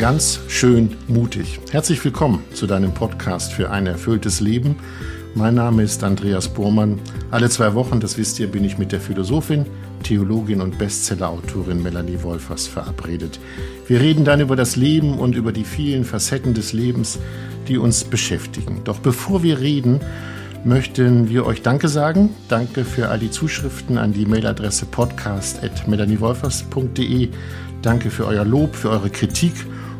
[0.00, 1.60] ganz schön mutig.
[1.72, 4.76] Herzlich willkommen zu deinem Podcast für ein erfülltes Leben.
[5.34, 6.98] Mein Name ist Andreas Bormann.
[7.30, 9.66] Alle zwei Wochen, das wisst ihr, bin ich mit der Philosophin,
[10.02, 13.38] Theologin und Bestsellerautorin Melanie Wolfers verabredet.
[13.88, 17.18] Wir reden dann über das Leben und über die vielen Facetten des Lebens,
[17.68, 18.80] die uns beschäftigen.
[18.84, 20.00] Doch bevor wir reden,
[20.64, 22.30] möchten wir euch Danke sagen.
[22.48, 27.28] Danke für all die Zuschriften an die Mailadresse podcast.melaniewolfers.de.
[27.82, 29.52] Danke für euer Lob, für eure Kritik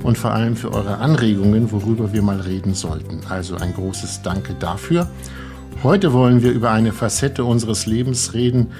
[0.03, 3.21] und vor allem für eure Anregungen, worüber wir mal reden sollten.
[3.29, 5.09] Also ein großes Danke dafür.
[5.83, 8.73] Heute wollen wir über eine Facette unseres Lebens reden,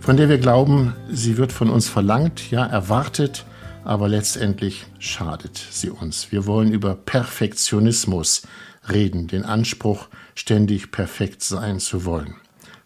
[0.00, 3.44] von der wir glauben, sie wird von uns verlangt, ja erwartet,
[3.84, 6.32] aber letztendlich schadet sie uns.
[6.32, 8.42] Wir wollen über Perfektionismus
[8.90, 12.36] reden, den Anspruch, ständig perfekt sein zu wollen.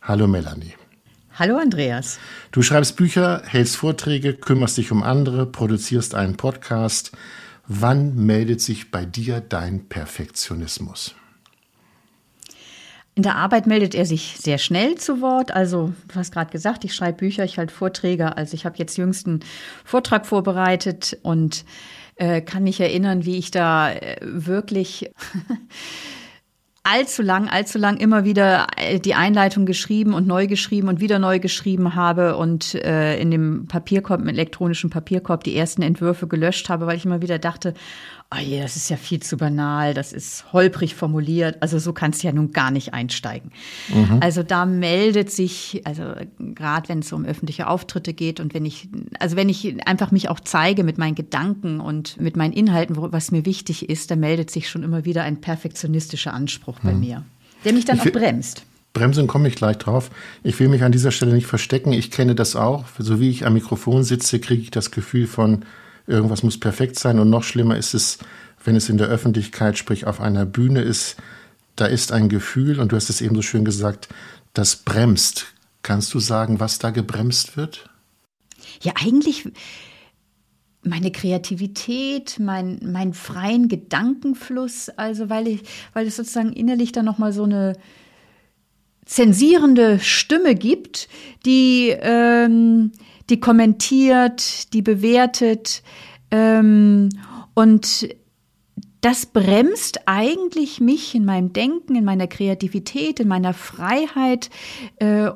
[0.03, 0.75] Hallo Melanie.
[1.34, 2.19] Hallo Andreas.
[2.53, 7.12] Du schreibst Bücher, hältst Vorträge, kümmerst dich um andere, produzierst einen Podcast.
[7.73, 11.15] Wann meldet sich bei dir dein Perfektionismus?
[13.15, 15.53] In der Arbeit meldet er sich sehr schnell zu Wort.
[15.53, 18.37] Also, du hast gerade gesagt, ich schreibe Bücher, ich halte Vorträge.
[18.37, 19.45] Also, ich habe jetzt jüngst einen
[19.85, 21.65] Vortrag vorbereitet und
[22.17, 25.09] äh, kann mich erinnern, wie ich da äh, wirklich
[26.83, 31.19] allzu lang, allzu lang immer wieder äh, die Einleitung geschrieben und neu geschrieben und wieder
[31.19, 36.69] neu geschrieben habe und äh, in dem Papierkorb, im elektronischen Papierkorb die ersten Entwürfe gelöscht
[36.69, 37.75] habe, weil ich immer wieder dachte,
[38.33, 42.23] oh je, das ist ja viel zu banal, das ist holprig formuliert, also so kannst
[42.23, 43.50] du ja nun gar nicht einsteigen.
[43.89, 44.19] Mhm.
[44.20, 48.89] Also da meldet sich, also gerade wenn es um öffentliche Auftritte geht und wenn ich,
[49.19, 53.33] also wenn ich einfach mich auch zeige mit meinen Gedanken und mit meinen Inhalten, was
[53.33, 57.01] mir wichtig ist, da meldet sich schon immer wieder ein perfektionistischer Anspruch bei mhm.
[57.01, 57.25] mir,
[57.64, 58.64] der mich dann ich auch bremst.
[58.92, 60.11] Bremsen komme ich gleich drauf.
[60.42, 61.92] Ich will mich an dieser Stelle nicht verstecken.
[61.92, 62.86] Ich kenne das auch.
[62.98, 65.64] So wie ich am Mikrofon sitze, kriege ich das Gefühl von,
[66.11, 68.19] irgendwas muss perfekt sein und noch schlimmer ist es,
[68.65, 71.17] wenn es in der Öffentlichkeit, sprich auf einer Bühne ist,
[71.77, 74.09] da ist ein Gefühl, und du hast es eben so schön gesagt,
[74.53, 75.47] das bremst.
[75.83, 77.89] Kannst du sagen, was da gebremst wird?
[78.83, 79.51] Ja, eigentlich
[80.83, 87.33] meine Kreativität, mein, mein freien Gedankenfluss, also weil ich, weil es sozusagen innerlich dann nochmal
[87.33, 87.75] so eine
[89.05, 91.09] zensierende Stimme gibt,
[91.45, 92.92] die ähm,
[93.30, 95.83] die kommentiert, die bewertet.
[96.30, 97.08] Ähm,
[97.55, 98.08] und
[99.01, 104.51] das bremst eigentlich mich in meinem Denken, in meiner Kreativität, in meiner Freiheit,
[104.96, 105.30] äh,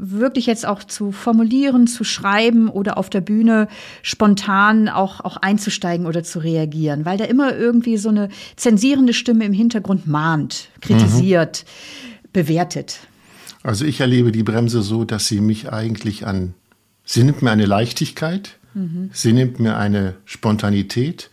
[0.00, 3.66] wirklich jetzt auch zu formulieren, zu schreiben oder auf der Bühne
[4.02, 9.44] spontan auch, auch einzusteigen oder zu reagieren, weil da immer irgendwie so eine zensierende Stimme
[9.44, 12.28] im Hintergrund mahnt, kritisiert, mhm.
[12.32, 13.00] bewertet.
[13.64, 16.54] Also ich erlebe die Bremse so, dass sie mich eigentlich an
[17.10, 19.08] Sie nimmt mir eine Leichtigkeit, mhm.
[19.14, 21.30] sie nimmt mir eine Spontanität,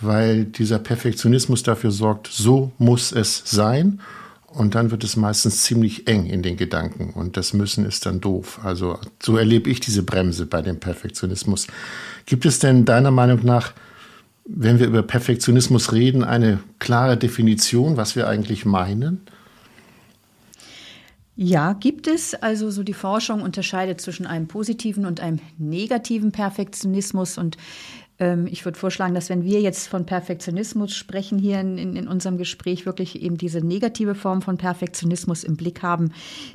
[0.00, 4.00] weil dieser Perfektionismus dafür sorgt, so muss es sein.
[4.46, 8.22] Und dann wird es meistens ziemlich eng in den Gedanken und das Müssen ist dann
[8.22, 8.60] doof.
[8.62, 11.66] Also so erlebe ich diese Bremse bei dem Perfektionismus.
[12.24, 13.74] Gibt es denn deiner Meinung nach,
[14.46, 19.20] wenn wir über Perfektionismus reden, eine klare Definition, was wir eigentlich meinen?
[21.36, 22.34] Ja, gibt es.
[22.34, 27.38] Also so die Forschung unterscheidet zwischen einem positiven und einem negativen Perfektionismus.
[27.38, 27.56] Und
[28.20, 32.06] ähm, ich würde vorschlagen, dass wenn wir jetzt von Perfektionismus sprechen hier in, in, in,
[32.06, 36.12] unserem Gespräch, wirklich eben diese negative Form von Perfektionismus im Blick haben,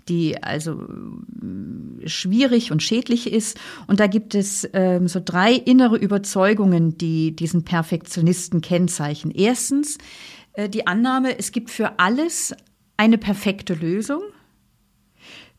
[0.07, 3.59] die also äh, schwierig und schädlich ist.
[3.87, 9.33] Und da gibt es ähm, so drei innere Überzeugungen, die diesen Perfektionisten kennzeichnen.
[9.35, 9.97] Erstens
[10.53, 12.55] äh, die Annahme, es gibt für alles
[12.95, 14.21] eine perfekte Lösung.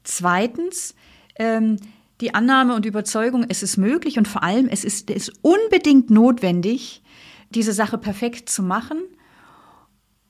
[0.04, 0.94] Zweitens,
[1.38, 1.76] ähm,
[2.20, 6.10] die Annahme und Überzeugung, es ist möglich und vor allem, es ist, es ist unbedingt
[6.10, 7.02] notwendig,
[7.50, 8.98] diese Sache perfekt zu machen.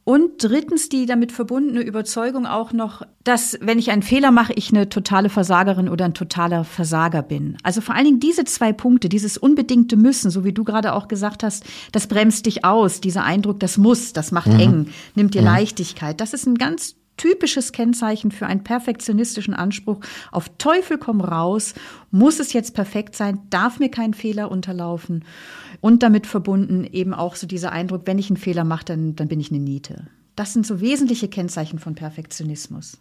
[0.02, 4.70] Und drittens die damit verbundene Überzeugung auch noch, dass wenn ich einen Fehler mache, ich
[4.70, 7.58] eine totale Versagerin oder ein totaler Versager bin.
[7.62, 11.06] Also vor allen Dingen diese zwei Punkte, dieses unbedingte Müssen, so wie du gerade auch
[11.06, 13.00] gesagt hast, das bremst dich aus.
[13.00, 14.60] Dieser Eindruck, das muss, das macht mhm.
[14.60, 15.48] eng, nimmt dir mhm.
[15.48, 16.20] Leichtigkeit.
[16.20, 20.00] Das ist ein ganz typisches Kennzeichen für einen perfektionistischen Anspruch.
[20.32, 21.74] Auf Teufel komm raus,
[22.10, 25.26] muss es jetzt perfekt sein, darf mir kein Fehler unterlaufen.
[25.82, 29.28] Und damit verbunden eben auch so dieser Eindruck, wenn ich einen Fehler mache, dann, dann
[29.28, 30.06] bin ich eine Niete.
[30.34, 32.96] Das sind so wesentliche Kennzeichen von Perfektionismus.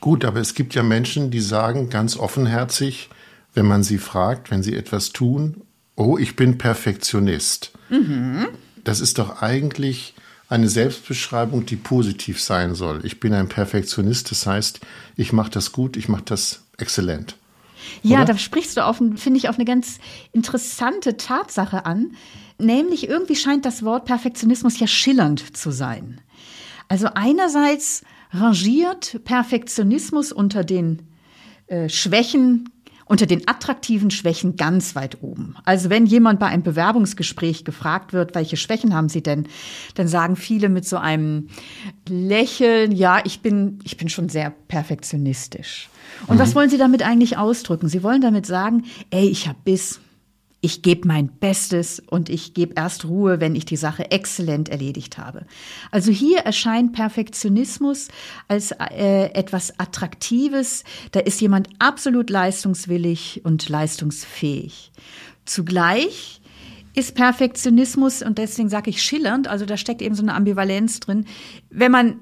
[0.00, 3.10] Gut, aber es gibt ja Menschen, die sagen ganz offenherzig,
[3.52, 5.60] wenn man sie fragt, wenn sie etwas tun,
[5.96, 7.72] oh, ich bin Perfektionist.
[7.90, 8.48] Mhm.
[8.84, 10.14] Das ist doch eigentlich
[10.50, 13.00] eine Selbstbeschreibung, die positiv sein soll.
[13.04, 14.80] Ich bin ein Perfektionist, das heißt,
[15.16, 17.36] ich mache das gut, ich mache das exzellent.
[18.02, 18.32] Ja, oder?
[18.32, 19.98] da sprichst du auf, finde ich, auf eine ganz
[20.32, 22.16] interessante Tatsache an.
[22.58, 26.20] Nämlich irgendwie scheint das Wort Perfektionismus ja schillernd zu sein.
[26.88, 28.02] Also einerseits
[28.32, 31.02] rangiert Perfektionismus unter den
[31.68, 32.68] äh, Schwächen,
[33.10, 35.56] unter den attraktiven Schwächen ganz weit oben.
[35.64, 39.48] Also wenn jemand bei einem Bewerbungsgespräch gefragt wird, welche Schwächen haben Sie denn,
[39.96, 41.48] dann sagen viele mit so einem
[42.08, 45.88] Lächeln, ja, ich bin, ich bin schon sehr perfektionistisch.
[46.28, 46.40] Und mhm.
[46.40, 47.88] was wollen Sie damit eigentlich ausdrücken?
[47.88, 49.98] Sie wollen damit sagen, ey, ich habe Biss
[50.60, 55.16] ich gebe mein Bestes und ich gebe erst Ruhe, wenn ich die Sache exzellent erledigt
[55.16, 55.46] habe.
[55.90, 58.08] Also hier erscheint Perfektionismus
[58.46, 60.84] als äh, etwas Attraktives.
[61.12, 64.92] Da ist jemand absolut leistungswillig und leistungsfähig.
[65.46, 66.40] Zugleich
[66.94, 71.24] ist Perfektionismus, und deswegen sage ich schillernd, also da steckt eben so eine Ambivalenz drin,
[71.70, 72.20] wenn man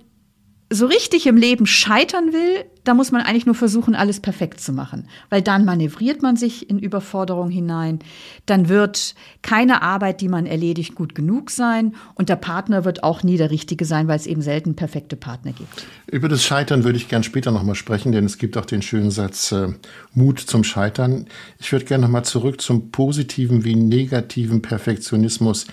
[0.71, 4.73] so richtig im Leben scheitern will, da muss man eigentlich nur versuchen, alles perfekt zu
[4.73, 5.09] machen.
[5.31, 8.01] Weil dann manövriert man sich in Überforderung hinein.
[8.45, 11.95] Dann wird keine Arbeit, die man erledigt, gut genug sein.
[12.15, 15.53] Und der Partner wird auch nie der Richtige sein, weil es eben selten perfekte Partner
[15.53, 15.87] gibt.
[16.07, 19.11] Über das Scheitern würde ich gern später nochmal sprechen, denn es gibt auch den schönen
[19.11, 19.69] Satz äh,
[20.13, 21.27] Mut zum Scheitern.
[21.59, 25.67] Ich würde gerne nochmal zurück zum positiven wie negativen Perfektionismus.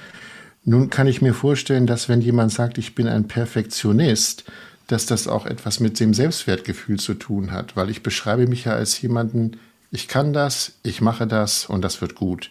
[0.63, 4.45] Nun kann ich mir vorstellen, dass wenn jemand sagt, ich bin ein Perfektionist,
[4.87, 8.73] dass das auch etwas mit dem Selbstwertgefühl zu tun hat, weil ich beschreibe mich ja
[8.73, 9.57] als jemanden,
[9.91, 12.49] ich kann das, ich mache das und das wird gut.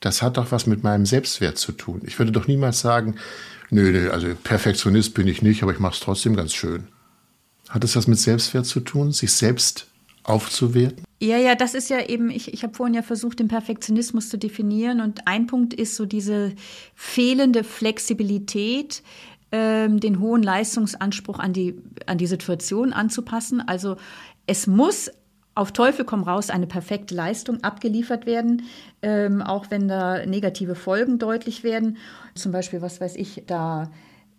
[0.00, 2.02] Das hat doch was mit meinem Selbstwert zu tun.
[2.04, 3.16] Ich würde doch niemals sagen,
[3.70, 6.88] nö, nö also Perfektionist bin ich nicht, aber ich mache es trotzdem ganz schön.
[7.70, 9.86] Hat es was mit Selbstwert zu tun, sich selbst
[10.22, 11.04] aufzuwerten?
[11.20, 14.36] Ja, ja, das ist ja eben, ich, ich habe vorhin ja versucht, den Perfektionismus zu
[14.36, 16.52] definieren und ein Punkt ist so diese
[16.94, 19.02] fehlende Flexibilität,
[19.54, 23.60] ähm, den hohen Leistungsanspruch an die, an die Situation anzupassen.
[23.60, 23.96] Also
[24.48, 25.12] es muss
[25.54, 28.62] auf Teufel komm raus eine perfekte Leistung abgeliefert werden,
[29.00, 31.98] ähm, auch wenn da negative Folgen deutlich werden.
[32.34, 33.92] Zum Beispiel, was weiß ich, da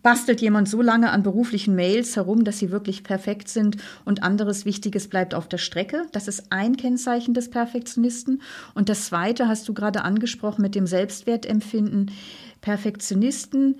[0.03, 4.65] bastelt jemand so lange an beruflichen Mails herum, dass sie wirklich perfekt sind und anderes
[4.65, 6.07] Wichtiges bleibt auf der Strecke.
[6.11, 8.41] Das ist ein Kennzeichen des Perfektionisten.
[8.73, 12.11] Und das zweite hast du gerade angesprochen mit dem Selbstwertempfinden.
[12.59, 13.79] Perfektionisten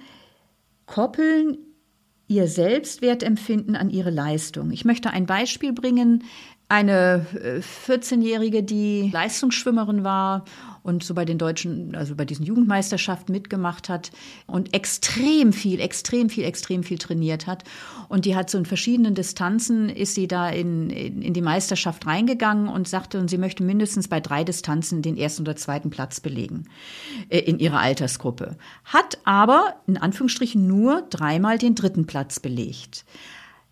[0.85, 1.57] koppeln
[2.27, 4.71] ihr Selbstwertempfinden an ihre Leistung.
[4.71, 6.23] Ich möchte ein Beispiel bringen.
[6.67, 7.25] Eine
[7.87, 10.45] 14-Jährige, äh, die Leistungsschwimmerin war
[10.85, 14.11] und so bei den deutschen, also bei diesen Jugendmeisterschaften mitgemacht hat
[14.45, 17.63] und extrem viel, extrem viel, extrem viel trainiert hat.
[18.07, 22.05] Und die hat so in verschiedenen Distanzen, ist sie da in, in, in die Meisterschaft
[22.05, 26.19] reingegangen und sagte, und sie möchte mindestens bei drei Distanzen den ersten oder zweiten Platz
[26.19, 26.65] belegen
[27.29, 28.55] äh, in ihrer Altersgruppe.
[28.83, 33.05] Hat aber in Anführungsstrichen nur dreimal den dritten Platz belegt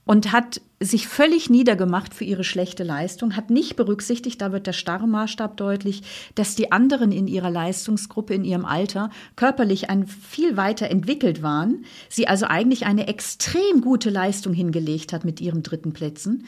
[0.06, 4.74] und hat sich völlig niedergemacht für ihre schlechte Leistung, hat nicht berücksichtigt, da wird der
[4.74, 6.02] starre Maßstab deutlich,
[6.36, 11.86] dass die anderen in ihrer Leistungsgruppe, in ihrem Alter, körperlich ein viel weiter entwickelt waren,
[12.10, 16.46] sie also eigentlich eine extrem gute Leistung hingelegt hat mit ihren dritten Plätzen.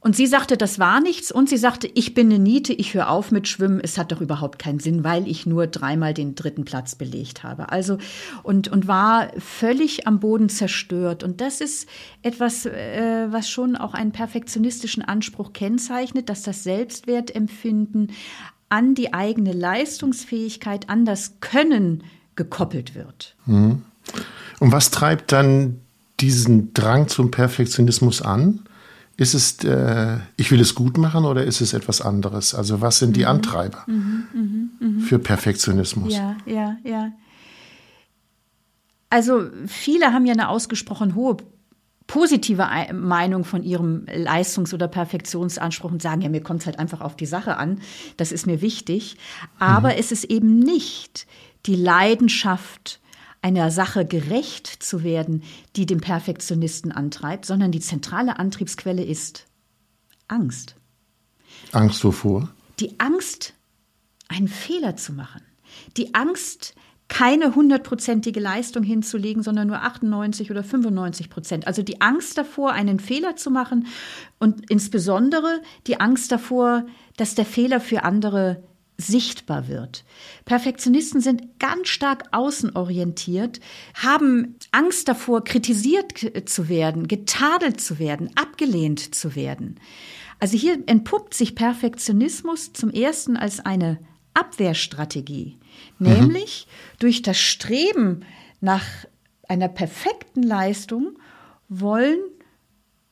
[0.00, 3.08] Und sie sagte, das war nichts und sie sagte, ich bin eine Niete, ich höre
[3.08, 6.64] auf mit Schwimmen, es hat doch überhaupt keinen Sinn, weil ich nur dreimal den dritten
[6.64, 7.70] Platz belegt habe.
[7.70, 7.98] Also
[8.42, 11.22] und, und war völlig am Boden zerstört.
[11.22, 11.88] Und das ist
[12.22, 18.12] etwas, äh, was schon schon auch einen perfektionistischen Anspruch kennzeichnet, dass das Selbstwertempfinden
[18.68, 22.04] an die eigene Leistungsfähigkeit, an das Können
[22.36, 23.36] gekoppelt wird.
[23.46, 23.82] Mhm.
[24.60, 25.80] Und was treibt dann
[26.20, 28.60] diesen Drang zum Perfektionismus an?
[29.18, 32.54] Ist es, äh, ich will es gut machen oder ist es etwas anderes?
[32.54, 33.26] Also was sind die mhm.
[33.26, 34.24] Antreiber mhm,
[34.80, 35.04] mh, mh.
[35.04, 36.14] für Perfektionismus?
[36.14, 37.12] Ja, ja, ja.
[39.10, 41.36] Also viele haben ja eine ausgesprochen hohe
[42.12, 47.00] positive Meinung von ihrem Leistungs- oder Perfektionsanspruch und sagen, ja, mir kommt es halt einfach
[47.00, 47.80] auf die Sache an,
[48.18, 49.16] das ist mir wichtig.
[49.58, 49.96] Aber mhm.
[49.98, 51.26] es ist eben nicht
[51.64, 53.00] die Leidenschaft,
[53.40, 55.42] einer Sache gerecht zu werden,
[55.74, 59.46] die den Perfektionisten antreibt, sondern die zentrale Antriebsquelle ist
[60.28, 60.76] Angst.
[61.72, 62.50] Angst wovor?
[62.78, 63.54] Die Angst,
[64.28, 65.40] einen Fehler zu machen.
[65.96, 66.74] Die Angst,
[67.12, 71.66] keine hundertprozentige Leistung hinzulegen, sondern nur 98 oder 95 Prozent.
[71.66, 73.86] Also die Angst davor, einen Fehler zu machen
[74.38, 76.86] und insbesondere die Angst davor,
[77.18, 78.62] dass der Fehler für andere
[78.96, 80.04] sichtbar wird.
[80.46, 83.60] Perfektionisten sind ganz stark außenorientiert,
[83.92, 86.14] haben Angst davor, kritisiert
[86.48, 89.78] zu werden, getadelt zu werden, abgelehnt zu werden.
[90.38, 93.98] Also hier entpuppt sich Perfektionismus zum ersten als eine
[94.34, 95.58] Abwehrstrategie.
[95.98, 96.96] Nämlich mhm.
[96.98, 98.24] durch das Streben
[98.60, 98.84] nach
[99.48, 101.18] einer perfekten Leistung
[101.68, 102.18] wollen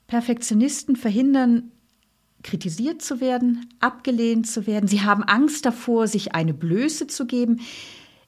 [0.06, 1.70] Perfektionisten verhindern,
[2.42, 4.88] kritisiert zu werden, abgelehnt zu werden.
[4.88, 7.60] Sie haben Angst davor, sich eine Blöße zu geben.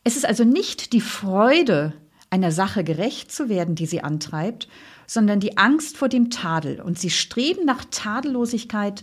[0.04, 1.94] Es ist also nicht die Freude,
[2.30, 4.68] einer Sache gerecht zu werden, die sie antreibt,
[5.06, 6.80] sondern die Angst vor dem Tadel.
[6.80, 9.02] Und sie streben nach Tadellosigkeit,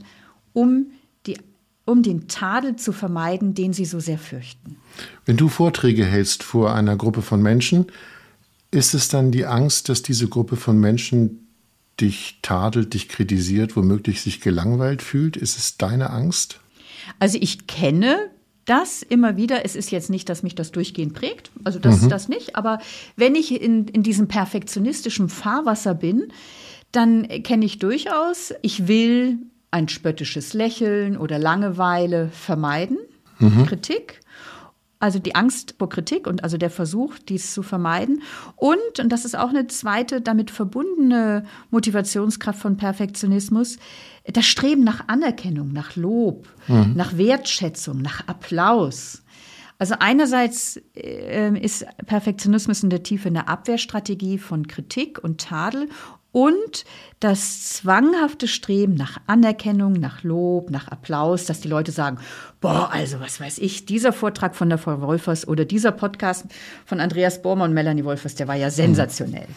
[0.54, 0.92] um,
[1.90, 4.78] um den Tadel zu vermeiden, den sie so sehr fürchten.
[5.26, 7.88] Wenn du Vorträge hältst vor einer Gruppe von Menschen,
[8.72, 11.48] ist es dann die Angst, dass diese Gruppe von Menschen
[12.00, 15.36] dich tadelt, dich kritisiert, womöglich sich gelangweilt fühlt?
[15.36, 16.60] Ist es deine Angst?
[17.18, 18.30] Also ich kenne
[18.66, 19.66] das immer wieder.
[19.66, 22.10] Es ist jetzt nicht, dass mich das durchgehend prägt, also das, mhm.
[22.10, 22.56] das nicht.
[22.56, 22.80] Aber
[23.16, 26.32] wenn ich in, in diesem perfektionistischen Fahrwasser bin,
[26.92, 29.40] dann kenne ich durchaus, ich will
[29.72, 32.98] ein spöttisches Lächeln oder Langeweile vermeiden,
[33.40, 33.66] mhm.
[33.66, 34.22] Kritik.
[35.02, 38.22] Also die Angst vor Kritik und also der Versuch, dies zu vermeiden.
[38.58, 43.78] Und, und das ist auch eine zweite damit verbundene Motivationskraft von Perfektionismus,
[44.26, 46.94] das Streben nach Anerkennung, nach Lob, mhm.
[46.98, 49.24] nach Wertschätzung, nach Applaus.
[49.78, 55.88] Also einerseits äh, ist Perfektionismus in der Tiefe eine Abwehrstrategie von Kritik und Tadel
[56.32, 56.86] und
[57.20, 62.20] das zwanghafte Streben nach Anerkennung, nach Lob, nach Applaus, dass die Leute sagen,
[62.62, 66.46] boah, also was weiß ich, dieser Vortrag von der Frau Wolfers oder dieser Podcast
[66.86, 69.48] von Andreas Bormer und Melanie Wolfers, der war ja sensationell.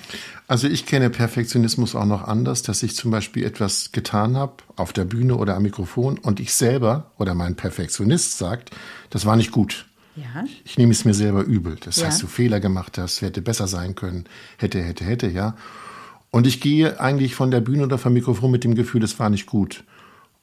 [0.49, 4.93] Also ich kenne Perfektionismus auch noch anders, dass ich zum Beispiel etwas getan habe auf
[4.93, 8.71] der Bühne oder am Mikrofon und ich selber oder mein Perfektionist sagt,
[9.11, 9.87] das war nicht gut.
[10.17, 10.45] Ja.
[10.65, 11.77] Ich nehme es mir selber übel.
[11.83, 12.07] Das ja.
[12.07, 14.25] heißt, du Fehler gemacht hast, hätte besser sein können,
[14.59, 15.57] hätte, hätte, hätte, ja.
[16.33, 19.31] Und ich gehe eigentlich von der Bühne oder vom Mikrofon mit dem Gefühl, das war
[19.31, 19.85] nicht gut.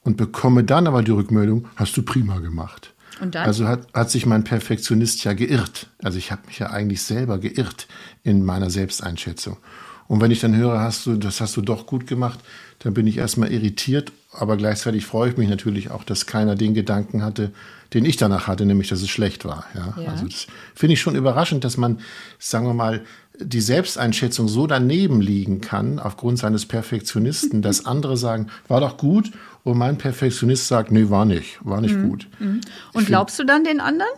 [0.02, 2.94] Und bekomme dann aber die Rückmeldung, hast du prima gemacht.
[3.20, 3.44] Und dann?
[3.44, 5.88] Also hat, hat sich mein Perfektionist ja geirrt.
[6.02, 7.88] Also ich habe mich ja eigentlich selber geirrt
[8.22, 9.58] in meiner Selbsteinschätzung.
[10.06, 12.38] Und wenn ich dann höre, hast du, das hast du doch gut gemacht,
[12.78, 16.74] dann bin ich erstmal irritiert, aber gleichzeitig freue ich mich natürlich auch, dass keiner den
[16.74, 17.50] Gedanken hatte,
[17.92, 19.66] den ich danach hatte, nämlich, dass es schlecht war.
[19.74, 20.10] Ja, ja.
[20.10, 21.98] also das finde ich schon überraschend, dass man,
[22.38, 23.02] sagen wir mal,
[23.38, 29.32] die Selbsteinschätzung so daneben liegen kann, aufgrund seines Perfektionisten, dass andere sagen, war doch gut,
[29.62, 32.08] und mein Perfektionist sagt, nee, war nicht, war nicht mhm.
[32.08, 32.28] gut.
[32.38, 32.60] Mhm.
[32.94, 34.10] Und glaubst du dann den anderen?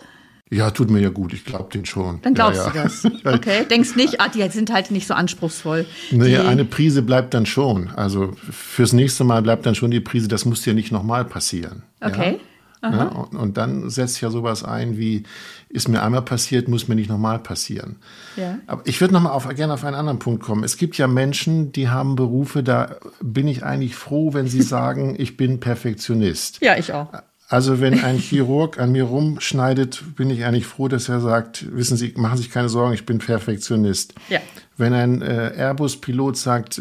[0.53, 2.21] Ja, tut mir ja gut, ich glaube den schon.
[2.21, 2.73] Dann glaubst ja, ja.
[2.73, 3.05] du das.
[3.25, 5.87] Okay, denkst nicht, ah, die sind halt nicht so anspruchsvoll.
[6.11, 7.89] Naja, eine Prise bleibt dann schon.
[7.89, 11.85] Also fürs nächste Mal bleibt dann schon die Prise, das muss dir nicht nochmal passieren.
[12.01, 12.33] Okay.
[12.33, 12.39] Ja?
[12.85, 15.23] Ja, und, und, dann setzt ja sowas ein wie,
[15.69, 17.97] ist mir einmal passiert, muss mir nicht nochmal passieren.
[18.37, 18.59] Ja.
[18.67, 20.65] Aber ich würde nochmal auf, gerne auf einen anderen Punkt kommen.
[20.65, 25.15] Es gibt ja Menschen, die haben Berufe, da bin ich eigentlich froh, wenn sie sagen,
[25.17, 26.59] ich bin Perfektionist.
[26.61, 27.13] Ja, ich auch.
[27.49, 31.99] Also wenn ein Chirurg an mir rumschneidet, bin ich eigentlich froh, dass er sagt, wissen
[31.99, 34.15] Sie, machen Sie sich keine Sorgen, ich bin Perfektionist.
[34.31, 34.41] Ja.
[34.79, 36.81] Wenn ein äh, Airbus-Pilot sagt,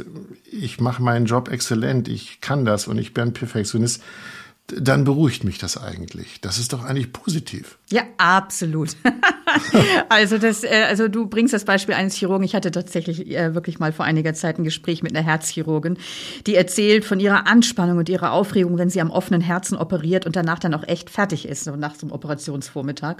[0.49, 4.01] ich mache meinen Job exzellent, ich kann das und ich bin Perfektionist,
[4.67, 6.39] dann beruhigt mich das eigentlich.
[6.41, 7.77] Das ist doch eigentlich positiv.
[7.91, 8.95] Ja, absolut.
[10.09, 12.43] also das, äh, also du bringst das Beispiel eines Chirurgen.
[12.43, 15.97] Ich hatte tatsächlich äh, wirklich mal vor einiger Zeit ein Gespräch mit einer Herzchirurgin,
[16.47, 20.35] die erzählt von ihrer Anspannung und ihrer Aufregung, wenn sie am offenen Herzen operiert und
[20.35, 23.17] danach dann auch echt fertig ist, so nach so einem Operationsvormittag.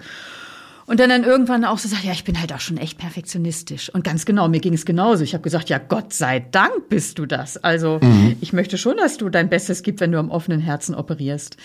[0.92, 3.90] Und dann dann irgendwann auch so sagt, ja, ich bin halt auch schon echt perfektionistisch.
[3.94, 5.24] Und ganz genau, mir ging es genauso.
[5.24, 7.56] Ich habe gesagt, ja, Gott sei Dank bist du das.
[7.56, 8.36] Also mhm.
[8.42, 11.56] ich möchte schon, dass du dein Bestes gibst, wenn du am offenen Herzen operierst.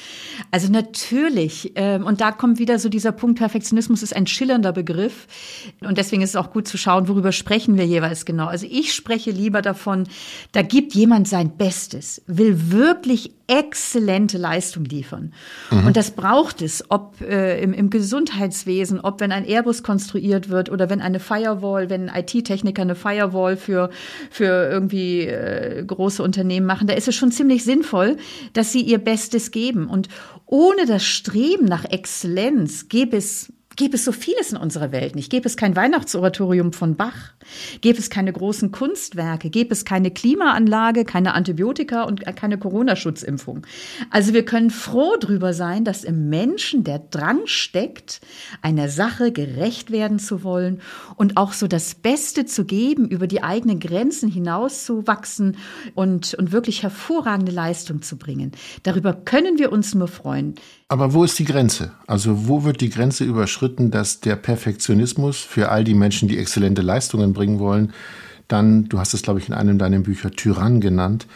[0.53, 5.27] Also natürlich, ähm, und da kommt wieder so dieser Punkt, Perfektionismus ist ein schillernder Begriff.
[5.81, 8.47] Und deswegen ist es auch gut zu schauen, worüber sprechen wir jeweils genau.
[8.47, 10.05] Also ich spreche lieber davon,
[10.53, 15.33] da gibt jemand sein Bestes, will wirklich exzellente Leistung liefern.
[15.71, 15.87] Mhm.
[15.87, 20.71] Und das braucht es, ob äh, im, im Gesundheitswesen, ob wenn ein Airbus konstruiert wird
[20.71, 23.91] oder wenn eine Firewall, wenn IT-Techniker eine Firewall für,
[24.31, 28.17] für irgendwie äh, große Unternehmen machen, da ist es schon ziemlich sinnvoll,
[28.53, 29.89] dass sie ihr Bestes geben.
[29.89, 30.09] Und
[30.47, 35.31] ohne das Streben nach Exzellenz gäbe es Gäbe es so vieles in unserer Welt nicht.
[35.31, 37.35] Gäbe es kein Weihnachtsoratorium von Bach.
[37.83, 39.51] Gäbe es keine großen Kunstwerke.
[39.51, 43.67] Gäbe es keine Klimaanlage, keine Antibiotika und keine Corona-Schutzimpfung.
[44.11, 48.21] Also wir können froh drüber sein, dass im Menschen der Drang steckt,
[48.63, 50.81] einer Sache gerecht werden zu wollen
[51.17, 55.59] und auch so das Beste zu geben, über die eigenen Grenzen hinauszuwachsen
[55.95, 58.53] und, und wirklich hervorragende Leistung zu bringen.
[58.85, 60.55] Darüber können wir uns nur freuen.
[60.89, 61.91] Aber wo ist die Grenze?
[62.07, 66.83] Also wo wird die Grenze überschritten, dass der Perfektionismus für all die Menschen, die exzellente
[66.83, 67.93] Leistungen bringen wollen,
[68.47, 71.27] dann, du hast es, glaube ich, in einem deiner Bücher Tyrann genannt,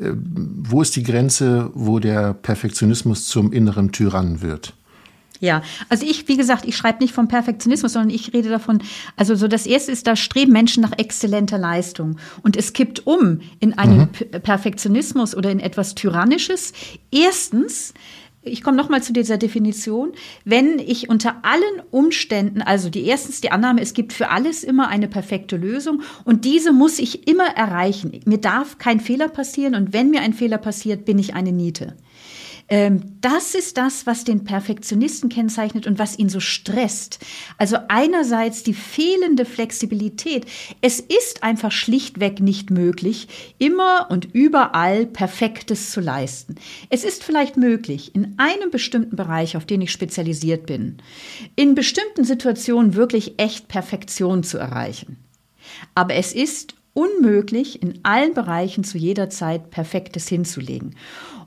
[0.00, 4.72] äh, wo ist die Grenze, wo der Perfektionismus zum inneren Tyrann wird?
[5.40, 8.82] Ja, also ich, wie gesagt, ich schreibe nicht vom Perfektionismus, sondern ich rede davon,
[9.16, 12.16] also so das erste ist, da streben Menschen nach exzellenter Leistung.
[12.42, 14.40] Und es kippt um in einen mhm.
[14.40, 16.72] Perfektionismus oder in etwas Tyrannisches.
[17.10, 17.92] Erstens,
[18.44, 20.12] ich komme nochmal zu dieser Definition.
[20.44, 24.88] Wenn ich unter allen Umständen, also die erstens die Annahme, es gibt für alles immer
[24.88, 28.20] eine perfekte Lösung und diese muss ich immer erreichen.
[28.24, 31.96] Mir darf kein Fehler passieren und wenn mir ein Fehler passiert, bin ich eine Niete.
[32.68, 37.18] Ähm, das ist das, was den Perfektionisten kennzeichnet und was ihn so stresst.
[37.58, 40.46] Also einerseits die fehlende Flexibilität.
[40.80, 43.28] Es ist einfach schlichtweg nicht möglich,
[43.58, 46.54] immer und überall Perfektes zu leisten.
[46.88, 50.98] Es ist vielleicht möglich, in einem bestimmten Bereich, auf den ich spezialisiert bin,
[51.56, 55.18] in bestimmten Situationen wirklich echt Perfektion zu erreichen.
[55.94, 60.94] Aber es ist unmöglich, in allen Bereichen zu jeder Zeit Perfektes hinzulegen.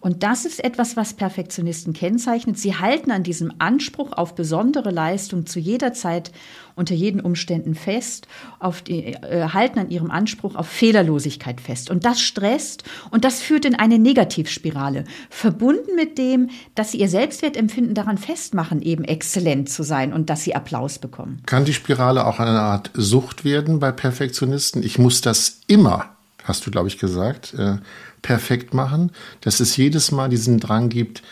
[0.07, 2.57] Und das ist etwas, was Perfektionisten kennzeichnet.
[2.57, 6.31] Sie halten an diesem Anspruch auf besondere Leistung zu jeder Zeit
[6.75, 8.25] unter jeden Umständen fest,
[8.87, 11.89] die, äh, halten an ihrem Anspruch auf Fehlerlosigkeit fest.
[11.89, 17.09] Und das stresst und das führt in eine Negativspirale, verbunden mit dem, dass sie ihr
[17.09, 21.41] Selbstwertempfinden daran festmachen, eben exzellent zu sein und dass sie Applaus bekommen.
[21.45, 24.83] Kann die Spirale auch eine Art Sucht werden bei Perfektionisten?
[24.83, 27.79] Ich muss das immer, hast du, glaube ich, gesagt, äh,
[28.21, 31.23] perfekt machen, dass es jedes Mal diesen Drang gibt,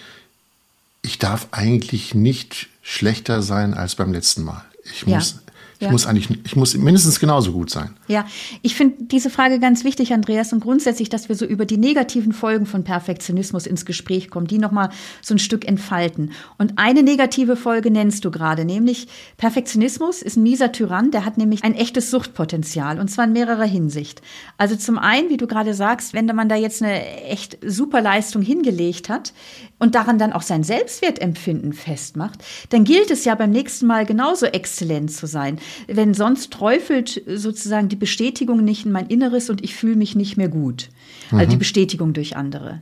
[1.01, 4.65] ich darf eigentlich nicht schlechter sein als beim letzten Mal.
[4.84, 5.44] Ich muss, ja.
[5.79, 5.91] Ich ja.
[5.91, 7.89] muss eigentlich, ich muss mindestens genauso gut sein.
[8.08, 8.25] Ja,
[8.62, 12.32] ich finde diese Frage ganz wichtig, Andreas, und grundsätzlich, dass wir so über die negativen
[12.32, 14.89] Folgen von Perfektionismus ins Gespräch kommen, die nochmal
[15.22, 16.32] so ein Stück entfalten.
[16.58, 21.38] Und eine negative Folge nennst du gerade, nämlich Perfektionismus ist ein mieser Tyrann, der hat
[21.38, 24.22] nämlich ein echtes Suchtpotenzial, und zwar in mehrerer Hinsicht.
[24.58, 28.41] Also zum einen, wie du gerade sagst, wenn man da jetzt eine echt super Leistung
[28.41, 29.34] hingelegt hat,
[29.77, 34.46] und daran dann auch sein Selbstwertempfinden festmacht, dann gilt es ja beim nächsten Mal genauso
[34.46, 35.60] exzellent zu sein.
[35.88, 40.38] Wenn sonst träufelt sozusagen die Bestätigung nicht in mein Inneres und ich fühle mich nicht
[40.38, 40.89] mehr gut.
[41.32, 41.60] Also die mhm.
[41.60, 42.82] Bestätigung durch andere.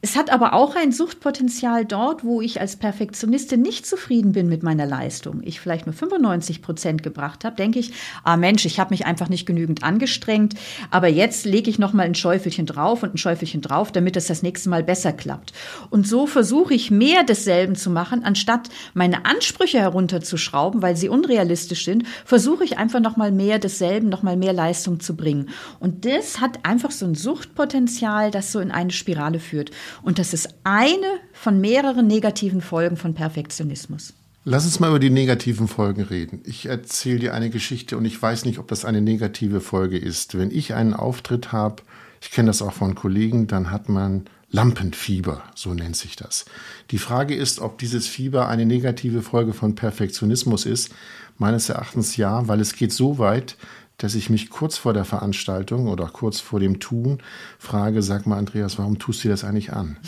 [0.00, 4.62] Es hat aber auch ein Suchtpotenzial dort, wo ich als Perfektionistin nicht zufrieden bin mit
[4.62, 5.40] meiner Leistung.
[5.42, 7.92] Ich vielleicht nur 95 Prozent gebracht habe, denke ich,
[8.24, 10.54] ah Mensch, ich habe mich einfach nicht genügend angestrengt,
[10.90, 14.26] aber jetzt lege ich noch mal ein Schäufelchen drauf und ein Schäufelchen drauf, damit es
[14.26, 15.52] das nächste Mal besser klappt.
[15.90, 21.84] Und so versuche ich mehr desselben zu machen, anstatt meine Ansprüche herunterzuschrauben, weil sie unrealistisch
[21.84, 25.48] sind, versuche ich einfach noch mal mehr desselben, noch mal mehr Leistung zu bringen.
[25.80, 29.71] Und das hat einfach so ein Suchtpotenzial, das so in eine Spirale führt
[30.02, 34.14] Und das ist eine von mehreren negativen Folgen von Perfektionismus.
[34.44, 36.40] Lass uns mal über die negativen Folgen reden.
[36.44, 40.36] Ich erzähle dir eine Geschichte und ich weiß nicht, ob das eine negative Folge ist.
[40.36, 41.82] Wenn ich einen Auftritt habe,
[42.20, 46.44] ich kenne das auch von Kollegen, dann hat man Lampenfieber, so nennt sich das.
[46.90, 50.92] Die Frage ist, ob dieses Fieber eine negative Folge von Perfektionismus ist.
[51.38, 53.56] Meines Erachtens ja, weil es geht so weit,
[54.02, 57.18] dass ich mich kurz vor der Veranstaltung oder kurz vor dem Tun
[57.58, 59.96] frage, sag mal, Andreas, warum tust du das eigentlich an?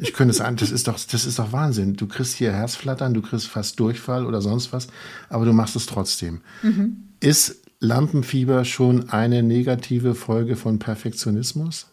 [0.00, 1.96] Ich könnte es an, das ist doch, das ist doch Wahnsinn.
[1.96, 4.86] Du kriegst hier Herzflattern, du kriegst fast Durchfall oder sonst was,
[5.28, 6.40] aber du machst es trotzdem.
[6.62, 7.08] Mhm.
[7.18, 11.88] Ist Lampenfieber schon eine negative Folge von Perfektionismus?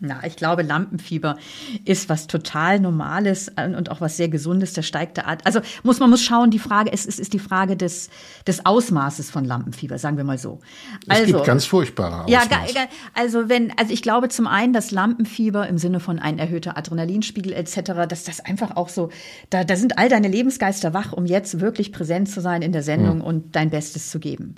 [0.00, 1.36] Na, ich glaube, Lampenfieber
[1.84, 4.72] ist was total Normales und auch was sehr Gesundes.
[4.72, 5.22] Der steigt da.
[5.44, 6.50] Also muss man muss schauen.
[6.50, 8.08] Die Frage ist, ist, ist die Frage des
[8.46, 10.60] des Ausmaßes von Lampenfieber, sagen wir mal so.
[11.08, 12.48] Also, es gibt also ganz furchtbare Ausmaße.
[12.74, 16.76] Ja, also wenn, also ich glaube zum einen, dass Lampenfieber im Sinne von ein erhöhter
[16.76, 19.10] Adrenalinspiegel etc., dass das einfach auch so,
[19.50, 22.82] da, da sind all deine Lebensgeister wach, um jetzt wirklich präsent zu sein in der
[22.84, 23.24] Sendung hm.
[23.24, 24.54] und dein Bestes zu geben.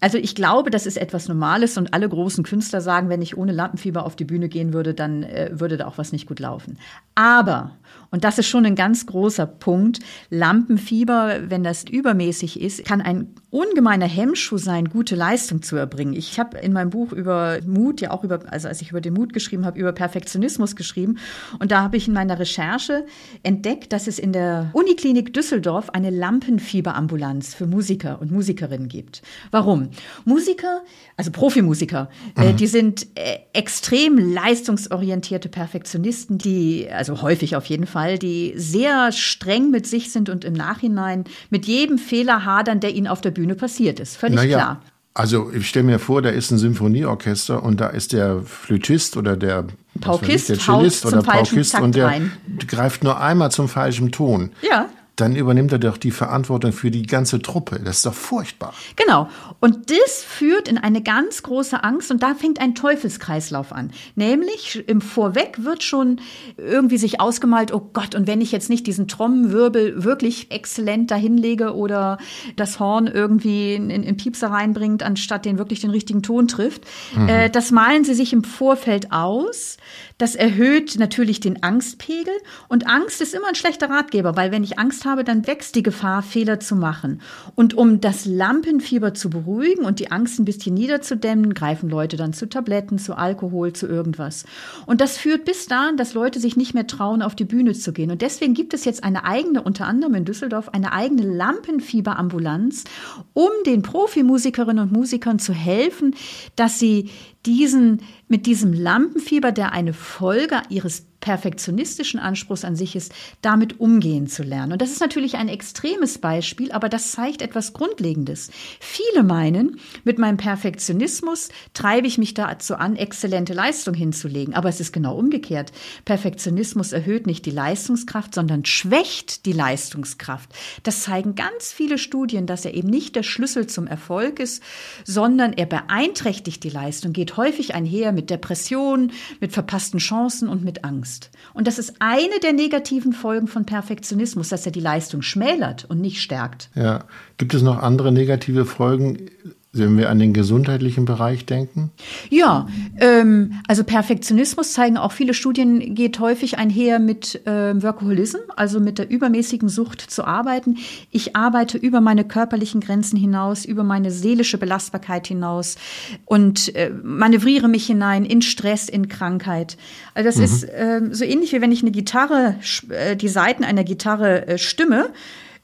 [0.00, 3.52] Also ich glaube, das ist etwas Normales und alle großen Künstler sagen, wenn ich ohne
[3.52, 6.78] Lampenfieber auf die Bühne gehen würde, dann äh, würde da auch was nicht gut laufen.
[7.14, 7.70] Aber,
[8.14, 9.98] und das ist schon ein ganz großer Punkt,
[10.30, 16.14] Lampenfieber, wenn das übermäßig ist, kann ein ungemeiner Hemmschuh sein, gute Leistung zu erbringen.
[16.14, 19.14] Ich habe in meinem Buch über Mut, ja auch über, also als ich über den
[19.14, 21.18] Mut geschrieben habe, über Perfektionismus geschrieben.
[21.58, 23.04] Und da habe ich in meiner Recherche
[23.42, 29.22] entdeckt, dass es in der Uniklinik Düsseldorf eine Lampenfieberambulanz für Musiker und Musikerinnen gibt.
[29.50, 29.90] Warum?
[30.24, 30.82] Musiker,
[31.16, 32.48] also Profimusiker, äh, mhm.
[32.48, 39.12] äh, die sind äh, extrem leistungsorientierte Perfektionisten, die, also häufig auf jeden Fall, die sehr
[39.12, 43.30] streng mit sich sind und im Nachhinein mit jedem Fehler hadern, der ihnen auf der
[43.30, 44.16] Bühne Bühne passiert ist.
[44.16, 44.82] Völlig naja, klar.
[45.12, 49.36] Also ich stelle mir vor, da ist ein Symphonieorchester und da ist der Flötist oder
[49.36, 49.66] der
[50.00, 52.32] Paukist, der Cellist oder Paukist und der rein.
[52.66, 54.50] greift nur einmal zum falschen Ton.
[54.68, 54.88] Ja.
[55.16, 57.80] Dann übernimmt er doch die Verantwortung für die ganze Truppe.
[57.84, 58.74] Das ist doch furchtbar.
[58.96, 59.28] Genau.
[59.60, 63.92] Und das führt in eine ganz große Angst und da fängt ein Teufelskreislauf an.
[64.16, 66.20] Nämlich im Vorweg wird schon
[66.56, 71.74] irgendwie sich ausgemalt, oh Gott, und wenn ich jetzt nicht diesen Trommenwirbel wirklich exzellent dahinlege
[71.74, 72.18] oder
[72.56, 76.82] das Horn irgendwie in, in Piepser reinbringt, anstatt den wirklich den richtigen Ton trifft,
[77.16, 77.28] mhm.
[77.28, 79.76] äh, das malen sie sich im Vorfeld aus.
[80.18, 82.34] Das erhöht natürlich den Angstpegel
[82.68, 85.82] und Angst ist immer ein schlechter Ratgeber, weil wenn ich Angst habe, dann wächst die
[85.82, 87.20] Gefahr, Fehler zu machen.
[87.54, 92.32] Und um das Lampenfieber zu beruhigen und die Angst ein bisschen niederzudämmen, greifen Leute dann
[92.32, 94.44] zu Tabletten, zu Alkohol, zu irgendwas.
[94.86, 97.92] Und das führt bis dahin, dass Leute sich nicht mehr trauen, auf die Bühne zu
[97.92, 98.10] gehen.
[98.10, 102.84] Und deswegen gibt es jetzt eine eigene, unter anderem in Düsseldorf, eine eigene Lampenfieberambulanz,
[103.32, 106.14] um den Profimusikerinnen und Musikern zu helfen,
[106.56, 107.10] dass sie
[107.46, 113.10] diesen, mit diesem Lampenfieber, der eine Folge ihres perfektionistischen Anspruchs an sich ist,
[113.40, 114.72] damit umgehen zu lernen.
[114.72, 118.50] Und das ist natürlich ein extremes Beispiel, aber das zeigt etwas Grundlegendes.
[118.78, 124.52] Viele meinen, mit meinem Perfektionismus treibe ich mich dazu an, exzellente Leistung hinzulegen.
[124.52, 125.72] Aber es ist genau umgekehrt.
[126.04, 130.50] Perfektionismus erhöht nicht die Leistungskraft, sondern schwächt die Leistungskraft.
[130.82, 134.62] Das zeigen ganz viele Studien, dass er eben nicht der Schlüssel zum Erfolg ist,
[135.04, 140.84] sondern er beeinträchtigt die Leistung, geht häufig einher mit Depressionen, mit verpassten Chancen und mit
[140.84, 141.13] Angst.
[141.14, 141.30] Angst.
[141.52, 146.00] Und das ist eine der negativen Folgen von Perfektionismus, dass er die Leistung schmälert und
[146.00, 146.70] nicht stärkt.
[146.74, 147.04] Ja.
[147.36, 149.30] Gibt es noch andere negative Folgen?
[149.74, 151.90] Wenn wir an den gesundheitlichen Bereich denken?
[152.30, 152.66] Ja,
[153.00, 158.98] ähm, also Perfektionismus zeigen auch viele Studien, geht häufig einher mit äh, Workaholism, also mit
[158.98, 160.76] der übermäßigen Sucht zu arbeiten.
[161.10, 165.76] Ich arbeite über meine körperlichen Grenzen hinaus, über meine seelische Belastbarkeit hinaus
[166.24, 169.76] und äh, manövriere mich hinein in Stress, in Krankheit.
[170.14, 170.44] Also das mhm.
[170.44, 172.56] ist äh, so ähnlich wie wenn ich eine Gitarre,
[172.90, 175.10] äh, die Seiten einer Gitarre äh, stimme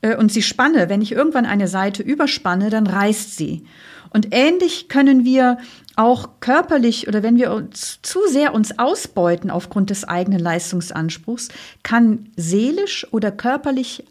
[0.02, 0.88] äh, und sie spanne.
[0.88, 3.64] Wenn ich irgendwann eine Seite überspanne, dann reißt sie.
[4.10, 5.58] Und ähnlich können wir
[5.96, 11.48] auch körperlich oder wenn wir uns zu sehr uns ausbeuten aufgrund des eigenen Leistungsanspruchs,
[11.82, 14.04] kann seelisch oder körperlich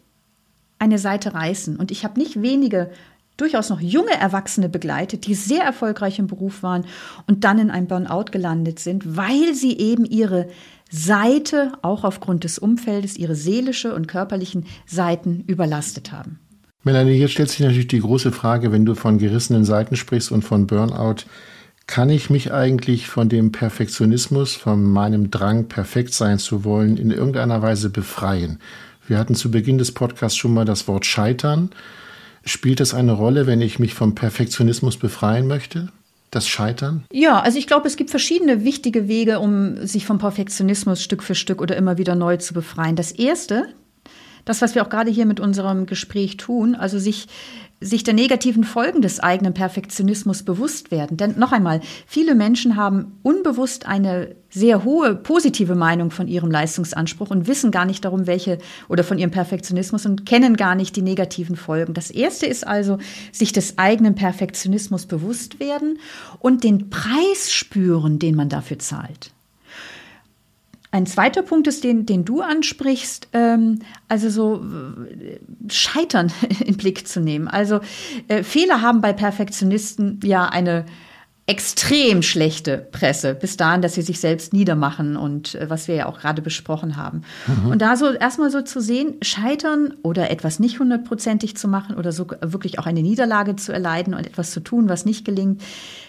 [0.78, 1.76] eine Seite reißen.
[1.76, 2.90] Und ich habe nicht wenige
[3.36, 6.84] durchaus noch junge Erwachsene begleitet, die sehr erfolgreich im Beruf waren
[7.26, 10.48] und dann in einem Burnout gelandet sind, weil sie eben ihre
[10.90, 16.40] Seite, auch aufgrund des Umfeldes, ihre seelische und körperlichen Seiten überlastet haben.
[16.82, 20.42] Melanie, hier stellt sich natürlich die große Frage, wenn du von gerissenen Seiten sprichst und
[20.42, 21.24] von Burnout,
[21.86, 27.10] kann ich mich eigentlich von dem Perfektionismus, von meinem Drang, perfekt sein zu wollen, in
[27.10, 28.60] irgendeiner Weise befreien?
[29.06, 31.70] Wir hatten zu Beginn des Podcasts schon mal das Wort Scheitern.
[32.44, 35.88] Spielt das eine Rolle, wenn ich mich vom Perfektionismus befreien möchte?
[36.30, 37.02] Das Scheitern?
[37.12, 41.34] Ja, also ich glaube, es gibt verschiedene wichtige Wege, um sich vom Perfektionismus Stück für
[41.34, 42.94] Stück oder immer wieder neu zu befreien.
[42.94, 43.66] Das erste,
[44.44, 47.28] das, was wir auch gerade hier mit unserem Gespräch tun, also sich
[47.80, 51.16] sich der negativen Folgen des eigenen Perfektionismus bewusst werden.
[51.16, 57.30] Denn noch einmal, viele Menschen haben unbewusst eine sehr hohe positive Meinung von ihrem Leistungsanspruch
[57.30, 61.02] und wissen gar nicht darum, welche oder von ihrem Perfektionismus und kennen gar nicht die
[61.02, 61.94] negativen Folgen.
[61.94, 62.98] Das erste ist also,
[63.32, 65.98] sich des eigenen Perfektionismus bewusst werden
[66.38, 69.32] und den Preis spüren, den man dafür zahlt.
[70.92, 74.64] Ein zweiter Punkt ist, den, den du ansprichst, ähm, also so
[75.08, 75.38] äh,
[75.72, 76.32] Scheitern
[76.64, 77.46] in Blick zu nehmen.
[77.46, 77.80] Also
[78.28, 80.84] äh, Fehler haben bei Perfektionisten ja eine
[81.50, 86.06] extrem schlechte Presse, bis dahin, dass sie sich selbst niedermachen und äh, was wir ja
[86.06, 87.22] auch gerade besprochen haben.
[87.46, 87.72] Mhm.
[87.72, 92.12] Und da so erstmal so zu sehen, scheitern oder etwas nicht hundertprozentig zu machen oder
[92.12, 95.60] so wirklich auch eine Niederlage zu erleiden und etwas zu tun, was nicht gelingt.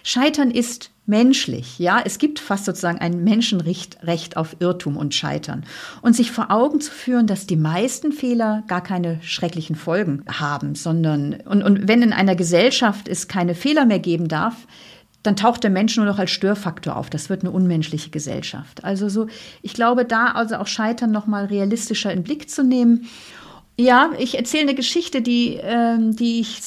[0.04, 2.02] Scheitern ist menschlich, ja.
[2.04, 5.66] Es gibt fast sozusagen ein Menschenrecht Recht auf Irrtum und Scheitern.
[6.02, 10.74] Und sich vor Augen zu führen, dass die meisten Fehler gar keine schrecklichen Folgen haben,
[10.74, 14.56] sondern, und, und wenn in einer Gesellschaft es keine Fehler mehr geben darf,
[15.22, 17.10] dann taucht der Mensch nur noch als Störfaktor auf.
[17.10, 18.84] Das wird eine unmenschliche Gesellschaft.
[18.84, 19.28] Also so,
[19.62, 23.08] ich glaube, da also auch Scheitern noch mal realistischer in Blick zu nehmen.
[23.80, 26.60] Ja, ich erzähle eine Geschichte, die, ähm, die, ich,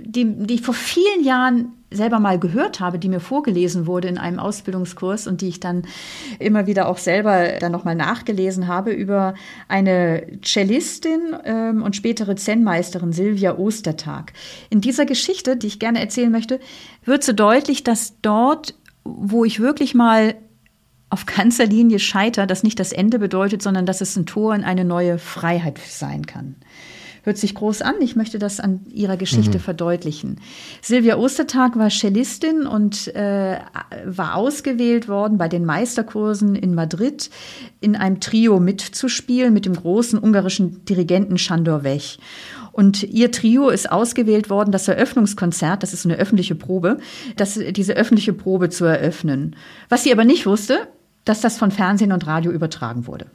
[0.00, 4.18] die, die ich vor vielen Jahren selber mal gehört habe, die mir vorgelesen wurde in
[4.18, 5.82] einem Ausbildungskurs und die ich dann
[6.38, 9.34] immer wieder auch selber dann nochmal nachgelesen habe über
[9.68, 14.32] eine Cellistin ähm, und spätere Zen-Meisterin Silvia Ostertag.
[14.70, 16.60] In dieser Geschichte, die ich gerne erzählen möchte,
[17.04, 20.34] wird so deutlich, dass dort, wo ich wirklich mal
[21.10, 24.64] auf ganzer Linie scheitere, das nicht das Ende bedeutet, sondern dass es ein Tor in
[24.64, 26.56] eine neue Freiheit sein kann.
[27.22, 27.94] hört sich groß an.
[28.00, 29.62] Ich möchte das an ihrer Geschichte mhm.
[29.62, 30.40] verdeutlichen.
[30.82, 33.58] Silvia Ostertag war Cellistin und äh,
[34.04, 37.30] war ausgewählt worden, bei den Meisterkursen in Madrid
[37.80, 42.18] in einem Trio mitzuspielen mit dem großen ungarischen Dirigenten Sandor Wech.
[42.74, 46.98] Und ihr Trio ist ausgewählt worden, das Eröffnungskonzert, das ist eine öffentliche Probe,
[47.36, 49.54] das, diese öffentliche Probe zu eröffnen.
[49.88, 50.88] Was sie aber nicht wusste,
[51.24, 53.26] dass das von Fernsehen und Radio übertragen wurde.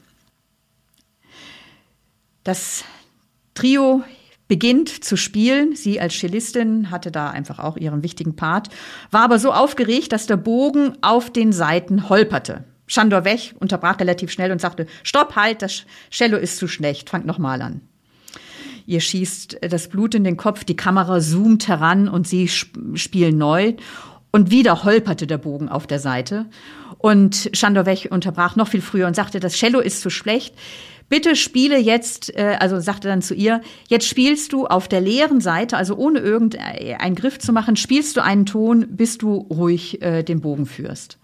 [2.43, 2.83] Das
[3.53, 4.03] Trio
[4.49, 5.73] beginnt zu spielen.
[5.73, 8.67] Sie als Cellistin hatte da einfach auch ihren wichtigen Part,
[9.09, 12.65] war aber so aufgeregt, dass der Bogen auf den Seiten holperte.
[12.87, 17.25] Schandor weg, unterbrach relativ schnell und sagte, stopp, halt, das Cello ist zu schlecht, fangt
[17.25, 17.79] nochmal an.
[18.89, 23.73] Ihr schießt das Blut in den Kopf, die Kamera zoomt heran und sie spielen neu.
[24.31, 26.47] Und wieder holperte der Bogen auf der Seite.
[26.97, 30.55] Und Schandorwech unterbrach noch viel früher und sagte, das Cello ist zu schlecht
[31.09, 35.41] bitte spiele jetzt, äh, also sagte dann zu ihr, jetzt spielst du auf der leeren
[35.41, 40.23] Seite, also ohne irgendeinen Griff zu machen, spielst du einen Ton, bis du ruhig äh,
[40.23, 41.18] den Bogen führst.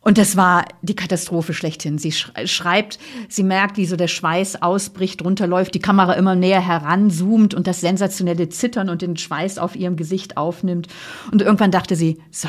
[0.00, 1.98] Und das war die Katastrophe schlechthin.
[1.98, 7.52] Sie schreibt, sie merkt, wie so der Schweiß ausbricht, runterläuft, die Kamera immer näher heranzoomt
[7.52, 10.88] und das sensationelle Zittern und den Schweiß auf ihrem Gesicht aufnimmt.
[11.32, 12.48] Und irgendwann dachte sie, so,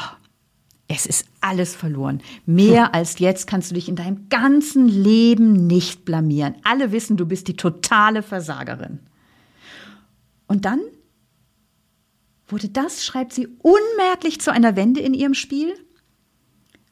[0.87, 2.21] es ist alles verloren.
[2.45, 2.93] Mehr hm.
[2.93, 6.55] als jetzt kannst du dich in deinem ganzen Leben nicht blamieren.
[6.63, 8.99] Alle wissen, du bist die totale Versagerin.
[10.47, 10.81] Und dann
[12.47, 15.73] wurde das, schreibt sie, unmerklich zu einer Wende in ihrem Spiel.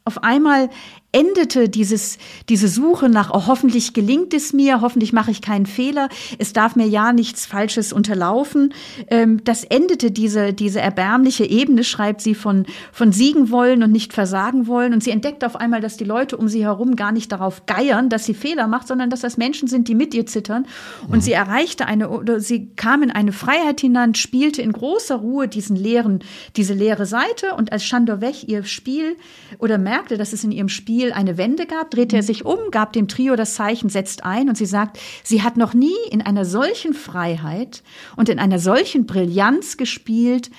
[0.07, 0.69] Auf einmal
[1.13, 2.17] endete dieses,
[2.49, 6.75] diese Suche nach, oh, hoffentlich gelingt es mir, hoffentlich mache ich keinen Fehler, es darf
[6.75, 8.73] mir ja nichts Falsches unterlaufen.
[9.09, 14.11] Ähm, das endete diese, diese erbärmliche Ebene, schreibt sie, von, von siegen wollen und nicht
[14.11, 14.93] versagen wollen.
[14.93, 18.09] Und sie entdeckt auf einmal, dass die Leute um sie herum gar nicht darauf geiern,
[18.09, 20.67] dass sie Fehler macht, sondern dass das Menschen sind, die mit ihr zittern.
[21.07, 21.21] Und mhm.
[21.21, 25.77] sie erreichte eine, oder sie kam in eine Freiheit hinein, spielte in großer Ruhe diesen
[25.77, 26.19] leeren,
[26.57, 27.53] diese leere Seite.
[27.55, 29.15] Und als Chandor Wech ihr Spiel
[29.57, 32.25] oder merkte, dass es in ihrem Spiel Spiel eine Wende gab, drehte er mhm.
[32.25, 35.75] sich um, gab dem Trio das Zeichen, setzt ein und sie sagt, sie hat noch
[35.75, 37.83] nie in einer solchen Freiheit
[38.15, 40.49] und in einer solchen Brillanz gespielt,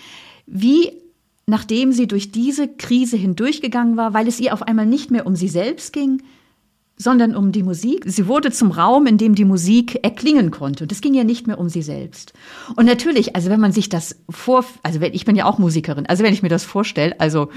[0.46, 0.92] wie
[1.46, 5.34] nachdem sie durch diese Krise hindurchgegangen war, weil es ihr auf einmal nicht mehr um
[5.34, 6.22] sie selbst ging,
[6.98, 8.02] sondern um die Musik.
[8.06, 10.84] Sie wurde zum Raum, in dem die Musik erklingen konnte.
[10.84, 12.32] Und es ging ja nicht mehr um sie selbst.
[12.76, 16.06] Und natürlich, also wenn man sich das vor, also wenn, ich bin ja auch Musikerin,
[16.06, 17.48] also wenn ich mir das vorstelle, also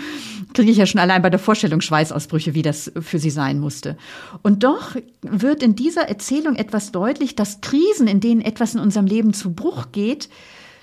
[0.53, 3.97] kriege ich ja schon allein bei der Vorstellung Schweißausbrüche, wie das für sie sein musste.
[4.43, 9.07] Und doch wird in dieser Erzählung etwas deutlich, dass Krisen, in denen etwas in unserem
[9.07, 10.29] Leben zu Bruch geht,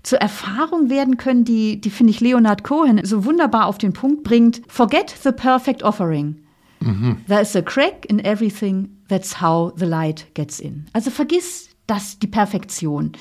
[0.03, 4.25] zur Erfahrung werden können, die, die finde ich Leonard Cohen so wunderbar auf den Punkt
[4.25, 4.62] bringt.
[4.68, 6.48] Forget the perfect offering.
[6.81, 7.19] Mhm.
[7.27, 10.87] There's a crack in everything, that's how the light gets in.
[10.93, 13.12] Also vergiss das, die Perfektion.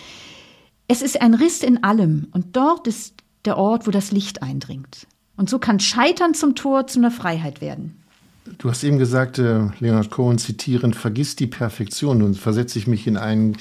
[0.88, 3.16] Es ist ein Riss in allem und dort ist
[3.46, 5.08] der Ort, wo das Licht eindringt.
[5.36, 7.98] Und so kann Scheitern zum Tor zu einer Freiheit werden.
[8.58, 12.20] Du hast eben gesagt, äh, Leonard Cohen zitierend, vergiss die Perfektion.
[12.20, 13.58] Nun versetze ich mich in einen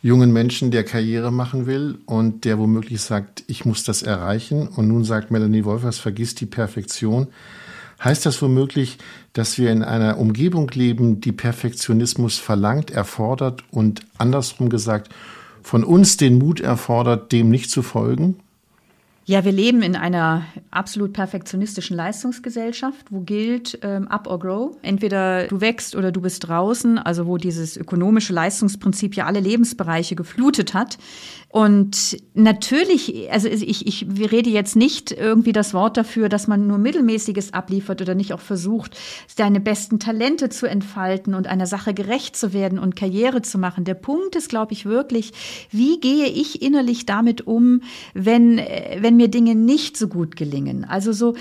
[0.00, 4.68] jungen Menschen, der Karriere machen will und der womöglich sagt, ich muss das erreichen.
[4.68, 7.28] Und nun sagt Melanie Wolfers, vergiss die Perfektion.
[8.02, 8.98] Heißt das womöglich,
[9.32, 15.12] dass wir in einer Umgebung leben, die Perfektionismus verlangt, erfordert und andersrum gesagt,
[15.62, 18.38] von uns den Mut erfordert, dem nicht zu folgen?
[19.28, 24.76] Ja, wir leben in einer absolut perfektionistischen Leistungsgesellschaft, wo gilt ähm, up or grow.
[24.80, 30.16] Entweder du wächst oder du bist draußen, also wo dieses ökonomische Leistungsprinzip ja alle Lebensbereiche
[30.16, 30.96] geflutet hat.
[31.50, 36.78] Und natürlich, also ich, ich rede jetzt nicht irgendwie das Wort dafür, dass man nur
[36.78, 42.36] Mittelmäßiges abliefert oder nicht auch versucht, seine besten Talente zu entfalten und einer Sache gerecht
[42.36, 43.84] zu werden und Karriere zu machen.
[43.84, 45.32] Der Punkt ist, glaube ich, wirklich,
[45.70, 47.80] wie gehe ich innerlich damit um,
[48.12, 48.58] wenn,
[49.00, 50.86] wenn mir Dinge nicht so gut gelingen?
[50.86, 51.34] Also so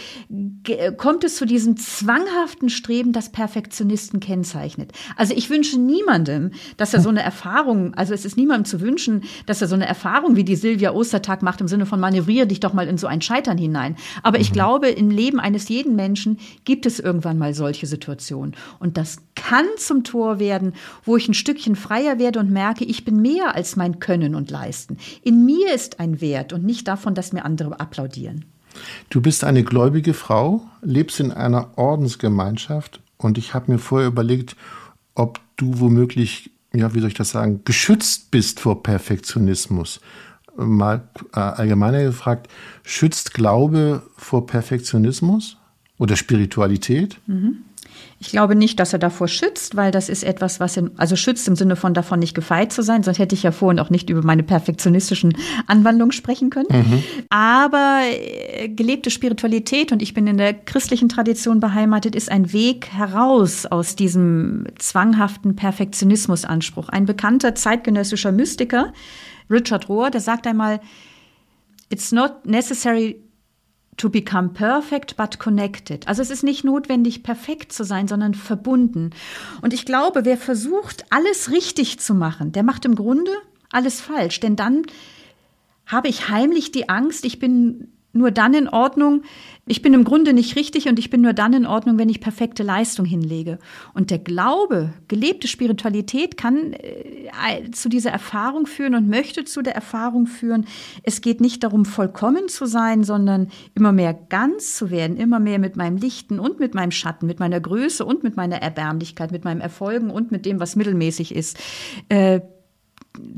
[0.97, 4.91] kommt es zu diesem zwanghaften Streben, das Perfektionisten kennzeichnet.
[5.15, 9.23] Also ich wünsche niemandem, dass er so eine Erfahrung, also es ist niemandem zu wünschen,
[9.45, 12.59] dass er so eine Erfahrung, wie die Silvia Ostertag macht, im Sinne von manövriere dich
[12.59, 13.95] doch mal in so ein Scheitern hinein.
[14.23, 14.55] Aber ich mhm.
[14.55, 18.55] glaube, im Leben eines jeden Menschen gibt es irgendwann mal solche Situationen.
[18.79, 23.05] Und das kann zum Tor werden, wo ich ein Stückchen freier werde und merke, ich
[23.05, 24.97] bin mehr als mein Können und Leisten.
[25.23, 28.45] In mir ist ein Wert und nicht davon, dass mir andere applaudieren.
[29.09, 34.55] Du bist eine gläubige Frau, lebst in einer Ordensgemeinschaft und ich habe mir vorher überlegt,
[35.15, 39.99] ob du womöglich ja, wie soll ich das sagen, geschützt bist vor Perfektionismus.
[40.55, 42.49] Mal äh, allgemeiner gefragt,
[42.83, 45.57] schützt Glaube vor Perfektionismus
[45.97, 47.19] oder Spiritualität?
[47.27, 47.57] Mhm.
[48.19, 51.47] Ich glaube nicht, dass er davor schützt, weil das ist etwas, was in, also schützt
[51.47, 54.09] im Sinne von davon nicht gefeit zu sein, sonst hätte ich ja vorhin auch nicht
[54.09, 56.67] über meine perfektionistischen Anwandlungen sprechen können.
[56.71, 57.03] Mhm.
[57.29, 62.87] Aber äh, gelebte Spiritualität, und ich bin in der christlichen Tradition beheimatet, ist ein Weg
[62.91, 66.89] heraus aus diesem zwanghaften Perfektionismusanspruch.
[66.89, 68.93] Ein bekannter zeitgenössischer Mystiker,
[69.49, 70.79] Richard Rohr, der sagt einmal,
[71.89, 73.21] It's not necessary
[73.97, 76.07] to become perfect but connected.
[76.07, 79.09] Also es ist nicht notwendig, perfekt zu sein, sondern verbunden.
[79.61, 83.31] Und ich glaube, wer versucht, alles richtig zu machen, der macht im Grunde
[83.71, 84.39] alles falsch.
[84.39, 84.83] Denn dann
[85.85, 89.23] habe ich heimlich die Angst, ich bin nur dann in Ordnung,
[89.67, 92.21] ich bin im Grunde nicht richtig und ich bin nur dann in Ordnung, wenn ich
[92.21, 93.59] perfekte Leistung hinlege.
[93.93, 99.75] Und der Glaube, gelebte Spiritualität kann äh, zu dieser Erfahrung führen und möchte zu der
[99.75, 100.65] Erfahrung führen.
[101.03, 105.59] Es geht nicht darum, vollkommen zu sein, sondern immer mehr ganz zu werden, immer mehr
[105.59, 109.43] mit meinem Lichten und mit meinem Schatten, mit meiner Größe und mit meiner Erbärmlichkeit, mit
[109.43, 111.57] meinem Erfolgen und mit dem, was mittelmäßig ist.
[112.09, 112.41] Äh,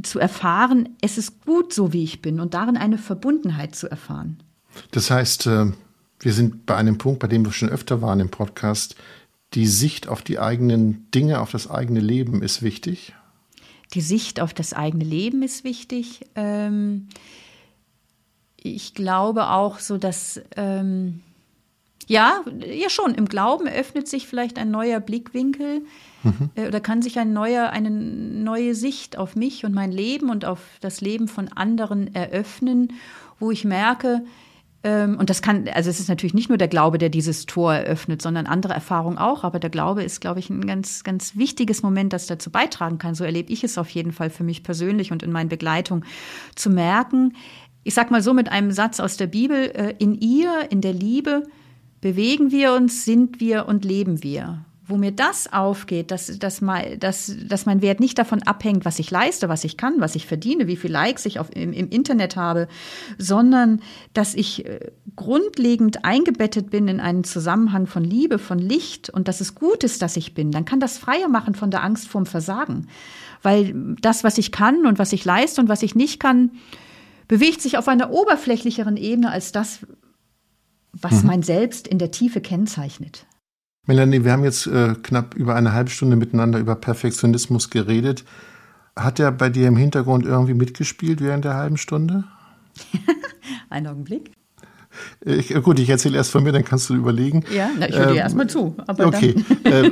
[0.04, 4.38] zu erfahren, es ist gut so, wie ich bin und darin eine Verbundenheit zu erfahren.
[4.92, 5.72] Das heißt, äh,
[6.20, 8.96] wir sind bei einem Punkt, bei dem wir schon öfter waren im Podcast.
[9.54, 13.14] Die Sicht auf die eigenen Dinge, auf das eigene Leben ist wichtig.
[13.94, 16.22] Die Sicht auf das eigene Leben ist wichtig.
[16.36, 17.08] Ähm,
[18.58, 21.22] ich glaube auch so, dass ähm,
[22.10, 25.84] ja, ja schon, im Glauben öffnet sich vielleicht ein neuer Blickwinkel
[26.24, 26.50] mhm.
[26.56, 30.44] äh, oder kann sich ein neuer, eine neue Sicht auf mich und mein Leben und
[30.44, 32.94] auf das Leben von anderen eröffnen,
[33.40, 34.24] wo ich merke,
[34.82, 38.22] und das kann, also es ist natürlich nicht nur der Glaube, der dieses Tor eröffnet,
[38.22, 39.44] sondern andere Erfahrungen auch.
[39.44, 43.14] Aber der Glaube ist, glaube ich, ein ganz, ganz wichtiges Moment, das dazu beitragen kann.
[43.14, 46.06] So erlebe ich es auf jeden Fall für mich persönlich und in meinen Begleitung
[46.56, 47.36] zu merken.
[47.84, 50.94] Ich sag mal so mit einem Satz aus der Bibel, äh, in ihr, in der
[50.94, 51.44] Liebe,
[52.00, 57.00] bewegen wir uns, sind wir und leben wir wo mir das aufgeht, dass, dass, mein,
[57.00, 60.26] dass, dass mein Wert nicht davon abhängt, was ich leiste, was ich kann, was ich
[60.26, 62.68] verdiene, wie viel Likes ich auf, im, im Internet habe,
[63.20, 63.82] sondern
[64.14, 69.42] dass ich äh, grundlegend eingebettet bin in einen Zusammenhang von Liebe, von Licht und dass
[69.42, 72.26] es gut ist, dass ich bin, dann kann das freier machen von der Angst vorm
[72.26, 72.88] Versagen.
[73.44, 76.52] Weil das, was ich kann und was ich leiste und was ich nicht kann,
[77.28, 79.86] bewegt sich auf einer oberflächlicheren Ebene als das,
[80.92, 81.28] was mhm.
[81.28, 83.28] mein Selbst in der Tiefe kennzeichnet.
[83.86, 88.24] Melanie, wir haben jetzt äh, knapp über eine halbe Stunde miteinander über Perfektionismus geredet.
[88.96, 92.26] Hat er bei dir im Hintergrund irgendwie mitgespielt während der halben Stunde?
[93.70, 94.32] Einen Augenblick.
[95.24, 97.44] Ich, gut, ich erzähle erst von mir, dann kannst du überlegen.
[97.54, 98.76] Ja, na, ich höre ähm, dir erstmal zu.
[98.88, 99.36] okay.
[99.64, 99.92] äh,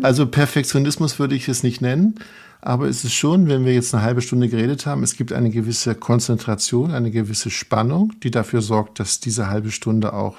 [0.00, 2.14] also Perfektionismus würde ich es nicht nennen,
[2.60, 5.50] aber es ist schon, wenn wir jetzt eine halbe Stunde geredet haben, es gibt eine
[5.50, 10.36] gewisse Konzentration, eine gewisse Spannung, die dafür sorgt, dass diese halbe Stunde auch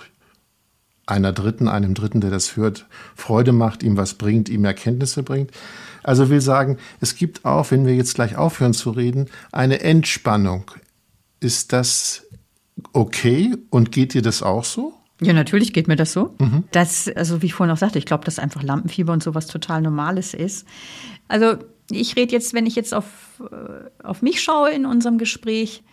[1.05, 2.85] einer Dritten, einem Dritten, der das hört,
[3.15, 5.51] Freude macht, ihm was bringt, ihm Erkenntnisse bringt.
[6.01, 10.71] Also will sagen, es gibt auch, wenn wir jetzt gleich aufhören zu reden, eine Entspannung.
[11.39, 12.25] Ist das
[12.93, 14.93] okay und geht dir das auch so?
[15.21, 16.35] Ja, natürlich geht mir das so.
[16.39, 16.63] Mhm.
[16.71, 19.81] Das, also wie ich vorhin auch sagte, ich glaube, dass einfach Lampenfieber und sowas total
[19.81, 20.65] Normales ist.
[21.27, 21.55] Also
[21.89, 23.05] ich rede jetzt, wenn ich jetzt auf,
[23.39, 25.83] äh, auf mich schaue in unserem Gespräch,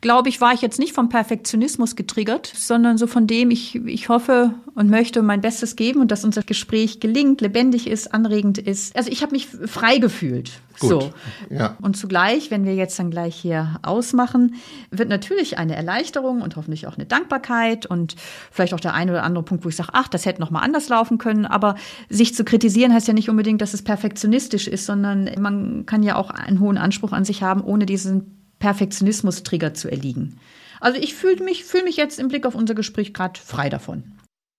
[0.00, 4.08] glaube ich, war ich jetzt nicht vom Perfektionismus getriggert, sondern so von dem, ich, ich
[4.08, 8.94] hoffe und möchte mein Bestes geben und dass unser Gespräch gelingt, lebendig ist, anregend ist.
[8.94, 10.60] Also ich habe mich frei gefühlt.
[10.78, 10.90] Gut.
[10.90, 11.10] So.
[11.48, 11.76] Ja.
[11.80, 14.56] Und zugleich, wenn wir jetzt dann gleich hier ausmachen,
[14.90, 18.16] wird natürlich eine Erleichterung und hoffentlich auch eine Dankbarkeit und
[18.50, 20.60] vielleicht auch der eine oder andere Punkt, wo ich sage, ach, das hätte noch mal
[20.60, 21.46] anders laufen können.
[21.46, 21.76] Aber
[22.10, 26.16] sich zu kritisieren heißt ja nicht unbedingt, dass es perfektionistisch ist, sondern man kann ja
[26.16, 28.35] auch einen hohen Anspruch an sich haben, ohne diesen
[28.66, 30.40] Perfektionismus-Trigger zu erliegen.
[30.80, 34.02] Also ich fühle mich, fühl mich jetzt im Blick auf unser Gespräch gerade frei davon.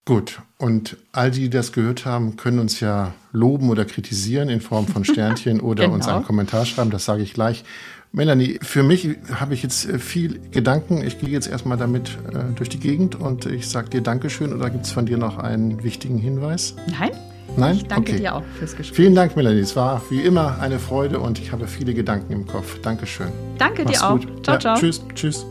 [0.06, 4.62] Gut, und all die, die das gehört haben, können uns ja loben oder kritisieren in
[4.62, 5.96] Form von Sternchen oder genau.
[5.96, 7.66] uns einen Kommentar schreiben, das sage ich gleich.
[8.14, 11.04] Melanie, für mich habe ich jetzt äh, viel Gedanken.
[11.04, 14.54] Ich gehe jetzt erstmal damit äh, durch die Gegend und ich sage dir Dankeschön.
[14.54, 16.76] Oder gibt es von dir noch einen wichtigen Hinweis?
[16.98, 17.12] Nein,
[17.58, 17.78] Nein?
[17.78, 18.22] Ich danke okay.
[18.22, 18.96] dir auch fürs Gespräch.
[18.96, 19.60] Vielen Dank, Melanie.
[19.60, 22.80] Es war wie immer eine Freude und ich habe viele Gedanken im Kopf.
[22.82, 23.30] Dankeschön.
[23.58, 24.20] Danke Mach's dir auch.
[24.20, 24.44] Gut.
[24.44, 24.78] Ciao, ja, ciao.
[24.78, 25.46] Tschüss, tschüss.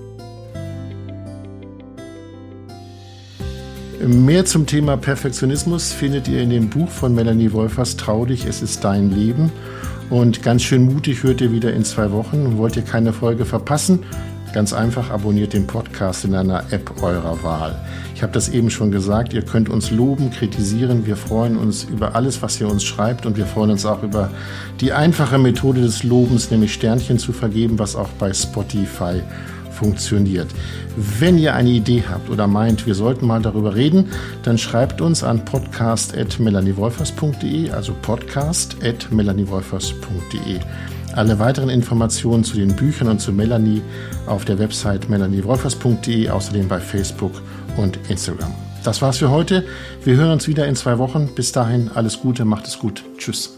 [4.07, 8.63] Mehr zum Thema Perfektionismus findet ihr in dem Buch von Melanie Wolfers Trau dich, es
[8.63, 9.51] ist dein Leben.
[10.11, 12.57] Und ganz schön mutig hört ihr wieder in zwei Wochen.
[12.59, 14.05] Wollt ihr keine Folge verpassen?
[14.57, 17.79] Ganz einfach abonniert den Podcast in einer App eurer Wahl.
[18.15, 21.05] Ich habe das eben schon gesagt, ihr könnt uns loben, kritisieren.
[21.05, 24.31] Wir freuen uns über alles, was ihr uns schreibt und wir freuen uns auch über
[24.81, 29.21] die einfache Methode des Lobens, nämlich Sternchen zu vergeben, was auch bei Spotify
[29.73, 30.49] funktioniert.
[30.97, 34.07] Wenn ihr eine Idee habt oder meint, wir sollten mal darüber reden,
[34.43, 40.61] dann schreibt uns an podcast.melaniewolfers.de, also podcast.melaniewolfers.de.
[41.17, 43.81] Alle weiteren Informationen zu den Büchern und zu Melanie
[44.27, 47.33] auf der Website melaniewolfers.de, außerdem bei Facebook
[47.79, 48.55] und Instagram.
[48.85, 49.65] Das war's für heute.
[50.05, 51.31] Wir hören uns wieder in zwei Wochen.
[51.35, 53.03] Bis dahin alles Gute, macht es gut.
[53.17, 53.56] Tschüss.